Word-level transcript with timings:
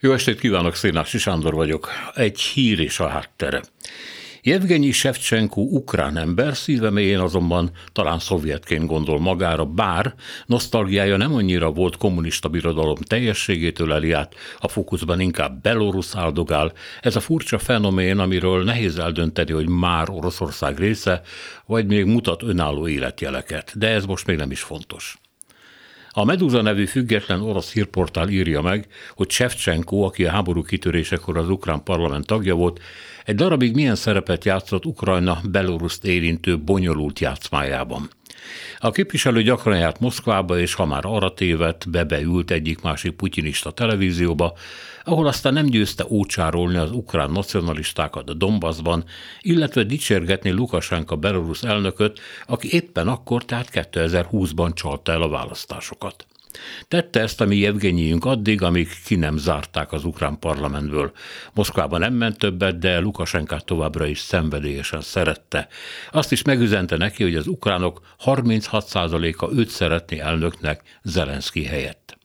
Jó 0.00 0.12
estét 0.12 0.40
kívánok, 0.40 0.74
Szénási 0.74 1.18
Sándor 1.18 1.54
vagyok. 1.54 1.88
Egy 2.14 2.40
hír 2.40 2.80
és 2.80 3.00
a 3.00 3.08
háttere. 3.08 3.62
Jevgenyi 4.42 4.90
Shevchenko 4.90 5.60
ukrán 5.60 6.16
ember, 6.16 6.56
szíve 6.56 6.90
mélyén 6.90 7.18
azonban 7.18 7.70
talán 7.92 8.18
szovjetként 8.18 8.86
gondol 8.86 9.20
magára, 9.20 9.64
bár 9.64 10.14
nosztalgiája 10.46 11.16
nem 11.16 11.34
annyira 11.34 11.70
volt 11.70 11.96
kommunista 11.96 12.48
birodalom 12.48 12.94
teljességétől 12.94 13.92
eliát, 13.92 14.34
a 14.58 14.68
fókuszban 14.68 15.20
inkább 15.20 15.62
Belarus 15.62 16.14
áldogál. 16.14 16.72
Ez 17.00 17.16
a 17.16 17.20
furcsa 17.20 17.58
fenomén, 17.58 18.18
amiről 18.18 18.64
nehéz 18.64 18.98
eldönteni, 18.98 19.52
hogy 19.52 19.68
már 19.68 20.10
Oroszország 20.10 20.78
része, 20.78 21.22
vagy 21.66 21.86
még 21.86 22.04
mutat 22.04 22.42
önálló 22.42 22.88
életjeleket, 22.88 23.78
de 23.78 23.88
ez 23.88 24.04
most 24.04 24.26
még 24.26 24.36
nem 24.36 24.50
is 24.50 24.60
fontos. 24.60 25.18
A 26.18 26.24
Meduza 26.24 26.62
nevű 26.62 26.86
független 26.86 27.40
orosz 27.40 27.72
hírportál 27.72 28.28
írja 28.28 28.60
meg, 28.60 28.86
hogy 29.14 29.30
Shevchenko, 29.30 30.00
aki 30.00 30.24
a 30.24 30.30
háború 30.30 30.62
kitörésekor 30.62 31.36
az 31.36 31.48
ukrán 31.48 31.82
parlament 31.82 32.26
tagja 32.26 32.54
volt, 32.54 32.80
egy 33.24 33.34
darabig 33.34 33.74
milyen 33.74 33.94
szerepet 33.94 34.44
játszott 34.44 34.86
Ukrajna 34.86 35.40
Beloruszt 35.50 36.04
érintő 36.04 36.58
bonyolult 36.58 37.18
játszmájában. 37.18 38.08
A 38.78 38.90
képviselő 38.90 39.42
gyakran 39.42 39.78
járt 39.78 40.00
Moszkvába, 40.00 40.58
és 40.58 40.74
ha 40.74 40.86
már 40.86 41.04
arra 41.04 41.34
tévedt, 41.34 41.90
bebeült 41.90 42.50
egyik-másik 42.50 43.12
putyinista 43.12 43.70
televízióba, 43.70 44.56
ahol 45.04 45.26
aztán 45.26 45.52
nem 45.52 45.66
győzte 45.66 46.04
ócsárolni 46.08 46.76
az 46.76 46.90
ukrán 46.90 47.30
nacionalistákat 47.30 48.28
a 48.30 48.34
Donbassban, 48.34 49.04
illetve 49.40 49.82
dicsérgetni 49.82 50.50
Lukasenka 50.50 51.16
belorusz 51.16 51.62
elnököt, 51.62 52.20
aki 52.46 52.72
éppen 52.72 53.08
akkor, 53.08 53.44
tehát 53.44 53.68
2020-ban 53.72 54.74
csalta 54.74 55.12
el 55.12 55.22
a 55.22 55.28
választásokat. 55.28 56.26
Tette 56.88 57.20
ezt 57.20 57.40
a 57.40 57.44
mi 57.44 57.66
Evgenyijünk 57.66 58.24
addig, 58.24 58.62
amíg 58.62 58.88
ki 59.04 59.14
nem 59.14 59.36
zárták 59.36 59.92
az 59.92 60.04
ukrán 60.04 60.38
parlamentből. 60.38 61.12
Moszkvában 61.52 62.00
nem 62.00 62.14
ment 62.14 62.38
többet, 62.38 62.78
de 62.78 62.98
Lukasenkát 62.98 63.64
továbbra 63.64 64.06
is 64.06 64.18
szenvedélyesen 64.18 65.00
szerette. 65.00 65.68
Azt 66.12 66.32
is 66.32 66.42
megüzente 66.42 66.96
neki, 66.96 67.22
hogy 67.22 67.34
az 67.34 67.46
ukránok 67.46 68.00
36%-a 68.24 69.52
őt 69.52 69.68
szeretné 69.68 70.18
elnöknek 70.18 70.82
Zelenszky 71.02 71.64
helyett. 71.64 72.18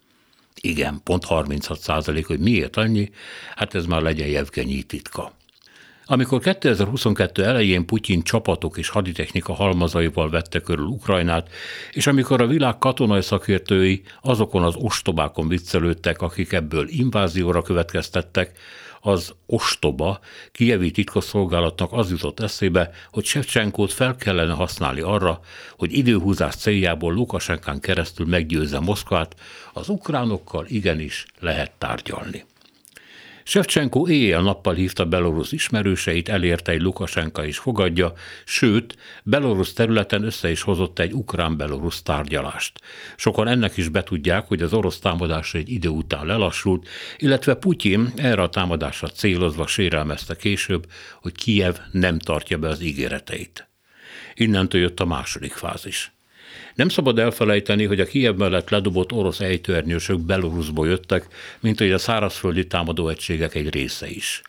Igen, 0.62 1.02
pont 1.04 1.24
36 1.24 1.80
százalék, 1.80 2.26
hogy 2.26 2.40
miért 2.40 2.78
annyi, 2.78 3.10
hát 3.56 3.76
ez 3.76 3.86
már 3.86 4.02
legyen 4.02 4.28
Jevgenyi 4.28 4.84
titka. 4.84 5.32
Amikor 6.06 6.40
2022 6.40 7.44
elején 7.44 7.86
Putyin 7.86 8.24
csapatok 8.24 8.78
és 8.78 8.90
haditechnika 8.90 9.54
halmazaival 9.54 10.30
vette 10.30 10.60
körül 10.60 10.86
Ukrajnát, 10.86 11.50
és 11.92 12.08
amikor 12.08 12.42
a 12.42 12.48
világ 12.48 12.78
katonai 12.78 13.22
szakértői 13.22 14.04
azokon 14.22 14.64
az 14.64 14.76
ostobákon 14.76 15.48
viccelődtek, 15.48 16.22
akik 16.22 16.52
ebből 16.52 16.88
invázióra 16.90 17.62
következtettek, 17.62 18.52
az 19.06 19.34
ostoba 19.46 20.20
kievi 20.52 20.92
titkosszolgálatnak 20.92 21.92
az 21.92 22.10
jutott 22.10 22.40
eszébe, 22.40 22.92
hogy 23.12 23.26
Sevcsenkót 23.26 23.94
fel 23.94 24.16
kellene 24.16 24.54
használni 24.54 25.02
arra, 25.02 25.40
hogy 25.78 25.94
időhúzás 25.98 26.56
céljából 26.56 27.14
Lukasenkán 27.14 27.80
keresztül 27.80 28.26
meggyőzze 28.26 28.80
Moszkvát, 28.80 29.36
az 29.74 29.90
ukránokkal 29.90 30.66
igenis 30.68 31.26
lehet 31.40 31.72
tárgyalni. 31.78 32.46
Shevchenko 33.44 34.08
éjjel-nappal 34.08 34.74
hívta 34.74 35.06
Belarus 35.06 35.52
ismerőseit, 35.52 36.30
elérte 36.30 36.72
egy 36.72 36.82
Lukasenka 36.82 37.46
is 37.46 37.58
fogadja, 37.58 38.14
sőt, 38.46 38.96
Belarus 39.24 39.74
területen 39.74 40.24
össze 40.24 40.52
is 40.52 40.62
hozott 40.62 41.00
egy 41.00 41.14
ukrán-belarus 41.14 42.02
tárgyalást. 42.02 42.80
Sokan 43.16 43.48
ennek 43.48 43.78
is 43.78 43.90
betudják, 43.90 44.48
hogy 44.48 44.62
az 44.62 44.74
orosz 44.74 45.00
támadás 45.00 45.54
egy 45.54 45.70
idő 45.70 45.90
után 45.90 46.26
lelassult, 46.26 46.88
illetve 47.18 47.56
Putyin 47.56 48.12
erre 48.16 48.42
a 48.42 48.50
támadásra 48.50 49.08
célozva 49.08 49.68
sérelmezte 49.68 50.36
később, 50.36 50.86
hogy 51.22 51.36
Kijev 51.36 51.76
nem 51.92 52.20
tartja 52.20 52.58
be 52.58 52.68
az 52.68 52.82
ígéreteit. 52.82 53.68
Innentől 54.34 54.82
jött 54.82 55.00
a 55.00 55.06
második 55.06 55.54
fázis. 55.54 56.13
Nem 56.76 56.90
szabad 56.90 57.20
elfelejteni, 57.20 57.86
hogy 57.86 58.00
a 58.00 58.06
Kiev 58.06 58.36
mellett 58.36 58.70
ledobott 58.70 59.12
orosz 59.12 59.40
ejtőernyősök 59.40 60.20
Belarusból 60.20 60.88
jöttek, 60.88 61.28
mint 61.60 61.80
hogy 61.80 61.92
a 61.92 61.98
szárazföldi 61.98 62.68
támadó 62.68 63.08
egységek 63.08 63.56
egy 63.56 63.70
része 63.70 64.10
is. 64.10 64.42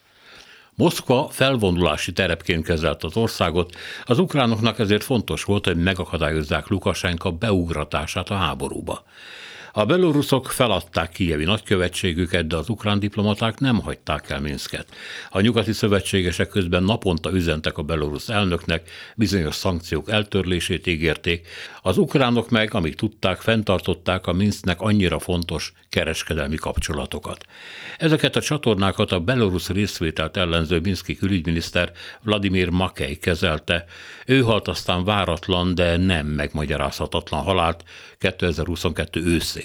Moszkva 0.76 1.28
felvonulási 1.32 2.12
terepként 2.12 2.64
kezelt 2.64 3.04
az 3.04 3.16
országot, 3.16 3.76
az 4.04 4.18
ukránoknak 4.18 4.78
ezért 4.78 5.04
fontos 5.04 5.44
volt, 5.44 5.64
hogy 5.64 5.76
megakadályozzák 5.76 6.68
Lukasenka 6.68 7.30
beugratását 7.30 8.30
a 8.30 8.34
háborúba. 8.34 9.04
A 9.76 9.84
beloruszok 9.84 10.50
feladták 10.50 11.12
Kijevi 11.12 11.44
nagykövetségüket, 11.44 12.46
de 12.46 12.56
az 12.56 12.68
ukrán 12.68 12.98
diplomaták 12.98 13.58
nem 13.58 13.80
hagyták 13.80 14.30
el 14.30 14.40
Minsket. 14.40 14.86
A 15.30 15.40
nyugati 15.40 15.72
szövetségesek 15.72 16.48
közben 16.48 16.82
naponta 16.82 17.32
üzentek 17.32 17.78
a 17.78 17.82
belorusz 17.82 18.28
elnöknek, 18.28 18.90
bizonyos 19.16 19.54
szankciók 19.54 20.10
eltörlését 20.10 20.86
ígérték, 20.86 21.46
az 21.82 21.98
ukránok 21.98 22.50
meg, 22.50 22.74
amíg 22.74 22.94
tudták, 22.94 23.40
fenntartották 23.40 24.26
a 24.26 24.32
Minsknek 24.32 24.80
annyira 24.80 25.18
fontos 25.18 25.72
kereskedelmi 25.88 26.56
kapcsolatokat. 26.56 27.46
Ezeket 27.98 28.36
a 28.36 28.40
csatornákat 28.40 29.12
a 29.12 29.20
belorusz 29.20 29.68
részvételt 29.68 30.36
ellenző 30.36 30.80
Minszki 30.80 31.16
külügyminiszter 31.16 31.92
Vladimir 32.22 32.68
Makej 32.68 33.14
kezelte. 33.14 33.84
Ő 34.26 34.40
halt 34.40 34.68
aztán 34.68 35.04
váratlan, 35.04 35.74
de 35.74 35.96
nem 35.96 36.26
megmagyarázhatatlan 36.26 37.42
halált 37.42 37.84
2022 38.18 39.24
őszén. 39.24 39.63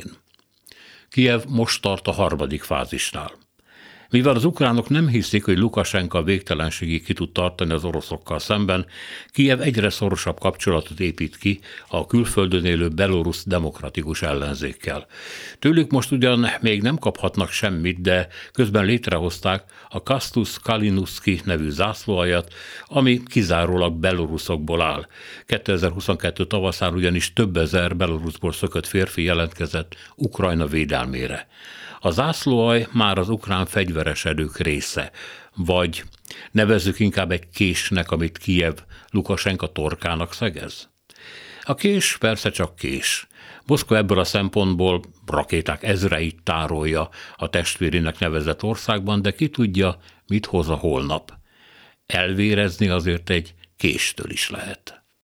Kiev 1.10 1.44
most 1.48 1.82
tart 1.82 2.08
a 2.08 2.12
harmadik 2.12 2.64
fázisnál. 2.64 3.32
Mivel 4.12 4.36
az 4.36 4.46
ukránok 4.46 4.90
nem 4.90 5.08
hiszik, 5.08 5.46
hogy 5.46 5.58
Lukasenka 5.58 6.24
végtelenségig 6.24 7.04
ki 7.04 7.14
tud 7.14 7.32
tartani 7.32 7.74
az 7.74 7.84
oroszokkal 7.84 8.40
szemben, 8.40 8.86
Kiev 9.28 9.62
egyre 9.62 9.90
szorosabb 9.90 10.40
kapcsolatot 10.40 11.00
épít 11.00 11.38
ki 11.38 11.60
a 11.88 12.06
külföldön 12.06 12.66
élő 12.66 12.88
belorusz 12.88 13.44
demokratikus 13.46 14.22
ellenzékkel. 14.22 15.06
Tőlük 15.60 15.92
most 15.92 16.12
ugyan 16.12 16.48
még 16.62 16.82
nem 16.82 16.98
kaphatnak 16.98 17.50
semmit, 17.50 18.02
de 18.02 18.28
közben 18.52 18.86
létrehozták 18.86 19.64
a 19.90 20.04
Kastus 20.04 20.60
Kalinuski 20.60 21.42
nevű 21.44 21.70
zászlóajat, 21.70 22.54
ami 22.86 23.22
kizárólag 23.24 23.94
beloruszokból 23.94 24.82
áll. 24.82 25.08
2022 25.46 26.46
tavaszán 26.46 26.94
ugyanis 26.94 27.34
több 27.34 27.58
ezer 27.58 27.96
beloruszból 27.96 28.52
szökött 28.52 28.88
férfi 28.88 29.24
jelentkezett 29.24 29.96
Ukrajna 30.16 30.66
védelmére. 30.66 31.48
A 32.00 32.10
zászlóaj 32.12 32.88
már 32.92 33.18
az 33.18 33.30
ukrán 33.30 33.66
fegyveres 33.66 34.26
erők 34.26 34.58
része, 34.58 35.12
vagy 35.56 36.04
nevezzük 36.52 37.00
inkább 37.00 37.32
egy 37.32 37.50
késnek, 37.50 38.12
amit 38.12 38.38
Kiev 38.38 38.76
Lukasenka 39.10 39.68
torkának 39.68 40.34
szegez? 40.34 40.90
A 41.64 41.76
kés 41.76 42.18
persze 42.18 42.50
csak 42.50 42.76
kés. 42.76 43.28
Moszkva 43.66 43.98
ebből 43.98 44.20
a 44.20 44.24
szempontból 44.24 45.02
rakéták 45.26 45.84
ezreit 45.84 46.44
tárolja 46.44 47.10
a 47.36 47.50
testvérének 47.50 48.20
nevezett 48.20 48.64
országban, 48.64 49.22
de 49.22 49.32
ki 49.32 49.50
tudja, 49.50 49.98
mit 50.28 50.46
hoz 50.46 50.70
a 50.70 50.76
holnap. 50.76 51.34
Elvérezni 52.06 52.88
azért 52.88 53.30
egy 53.30 53.54
késtől 53.78 54.30
is 54.30 54.50
lehet. 54.50 55.04